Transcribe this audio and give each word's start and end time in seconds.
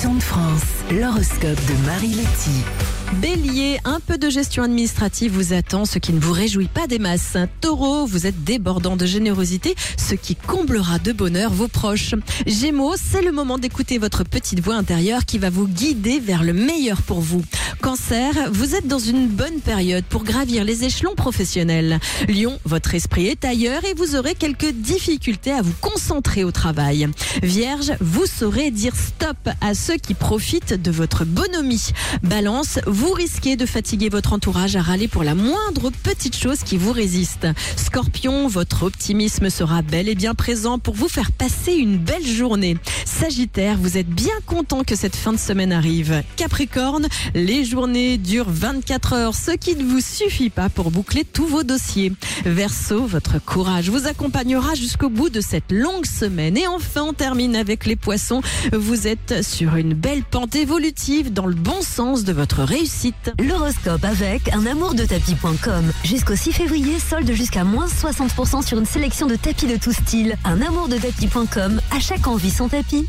France, 0.00 0.62
l'horoscope 0.90 1.60
de 1.68 1.86
Marie 1.86 2.14
Letty. 2.14 2.64
Bélier, 3.20 3.78
un 3.84 4.00
peu 4.00 4.16
de 4.16 4.30
gestion 4.30 4.62
administrative 4.62 5.32
vous 5.32 5.52
attend, 5.52 5.84
ce 5.84 5.98
qui 5.98 6.14
ne 6.14 6.20
vous 6.20 6.32
réjouit 6.32 6.68
pas 6.68 6.86
des 6.86 6.98
masses. 6.98 7.36
Taureau, 7.60 8.06
vous 8.06 8.26
êtes 8.26 8.42
débordant 8.42 8.96
de 8.96 9.04
générosité, 9.04 9.74
ce 9.98 10.14
qui 10.14 10.36
comblera 10.36 10.98
de 10.98 11.12
bonheur 11.12 11.52
vos 11.52 11.68
proches. 11.68 12.14
Gémeaux, 12.46 12.94
c'est 12.96 13.20
le 13.20 13.30
moment 13.30 13.58
d'écouter 13.58 13.98
votre 13.98 14.24
petite 14.24 14.60
voix 14.60 14.76
intérieure 14.76 15.26
qui 15.26 15.38
va 15.38 15.50
vous 15.50 15.68
guider 15.68 16.18
vers 16.18 16.44
le 16.44 16.54
meilleur 16.54 17.02
pour 17.02 17.20
vous. 17.20 17.42
Cancer, 17.80 18.34
vous 18.52 18.74
êtes 18.74 18.86
dans 18.86 18.98
une 18.98 19.26
bonne 19.26 19.60
période 19.60 20.04
pour 20.04 20.22
gravir 20.22 20.64
les 20.64 20.84
échelons 20.84 21.14
professionnels. 21.14 21.98
Lion, 22.28 22.58
votre 22.66 22.94
esprit 22.94 23.28
est 23.28 23.44
ailleurs 23.44 23.84
et 23.86 23.94
vous 23.94 24.16
aurez 24.16 24.34
quelques 24.34 24.70
difficultés 24.70 25.52
à 25.52 25.62
vous 25.62 25.72
concentrer 25.80 26.44
au 26.44 26.52
travail. 26.52 27.08
Vierge, 27.42 27.92
vous 28.00 28.26
saurez 28.26 28.70
dire 28.70 28.94
stop 28.94 29.48
à 29.62 29.74
ceux 29.74 29.96
qui 29.96 30.12
profitent 30.12 30.74
de 30.74 30.90
votre 30.90 31.24
bonhomie. 31.24 31.92
Balance, 32.22 32.80
vous 32.86 33.12
risquez 33.12 33.56
de 33.56 33.64
fatiguer 33.64 34.10
votre 34.10 34.34
entourage 34.34 34.76
à 34.76 34.82
râler 34.82 35.08
pour 35.08 35.24
la 35.24 35.34
moindre 35.34 35.90
petite 36.02 36.36
chose 36.36 36.60
qui 36.62 36.76
vous 36.76 36.92
résiste. 36.92 37.46
Scorpion, 37.76 38.46
votre 38.46 38.82
optimisme 38.82 39.48
sera 39.48 39.80
bel 39.80 40.08
et 40.08 40.14
bien 40.14 40.34
présent 40.34 40.78
pour 40.78 40.94
vous 40.94 41.08
faire 41.08 41.32
passer 41.32 41.72
une 41.72 41.96
belle 41.96 42.26
journée. 42.26 42.76
Sagittaire, 43.06 43.78
vous 43.78 43.96
êtes 43.96 44.10
bien 44.10 44.34
content 44.44 44.84
que 44.84 44.96
cette 44.96 45.16
fin 45.16 45.32
de 45.32 45.38
semaine 45.38 45.72
arrive. 45.72 46.22
Capricorne, 46.36 47.08
les 47.34 47.69
journées 47.70 48.18
durent 48.18 48.50
24 48.50 49.12
heures, 49.12 49.34
ce 49.34 49.52
qui 49.52 49.76
ne 49.76 49.84
vous 49.84 50.00
suffit 50.00 50.50
pas 50.50 50.68
pour 50.68 50.90
boucler 50.90 51.24
tous 51.24 51.46
vos 51.46 51.62
dossiers. 51.62 52.12
Verseau, 52.44 53.06
votre 53.06 53.38
courage 53.42 53.90
vous 53.90 54.08
accompagnera 54.08 54.74
jusqu'au 54.74 55.08
bout 55.08 55.30
de 55.30 55.40
cette 55.40 55.70
longue 55.70 56.04
semaine. 56.04 56.56
Et 56.56 56.66
enfin, 56.66 57.02
on 57.02 57.12
termine 57.12 57.54
avec 57.54 57.86
les 57.86 57.94
poissons. 57.94 58.42
Vous 58.72 59.06
êtes 59.06 59.44
sur 59.44 59.76
une 59.76 59.94
belle 59.94 60.24
pente 60.24 60.56
évolutive 60.56 61.32
dans 61.32 61.46
le 61.46 61.54
bon 61.54 61.80
sens 61.80 62.24
de 62.24 62.32
votre 62.32 62.64
réussite. 62.64 63.32
L'horoscope 63.38 64.04
avec 64.04 64.52
un 64.52 64.66
amour 64.66 64.94
de 64.94 65.04
tapis.com. 65.04 65.92
Jusqu'au 66.02 66.34
6 66.34 66.52
février, 66.52 66.98
solde 66.98 67.30
jusqu'à 67.32 67.62
moins 67.62 67.86
60% 67.86 68.66
sur 68.66 68.78
une 68.78 68.86
sélection 68.86 69.28
de 69.28 69.36
tapis 69.36 69.66
de 69.66 69.76
tout 69.76 69.92
style. 69.92 70.36
Un 70.44 70.60
amour 70.60 70.88
de 70.88 70.96
tapis.com, 70.96 71.80
à 71.94 72.00
chaque 72.00 72.26
envie 72.26 72.50
son 72.50 72.68
tapis. 72.68 73.06